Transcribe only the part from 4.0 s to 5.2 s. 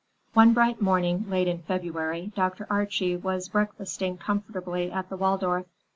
comfortably at the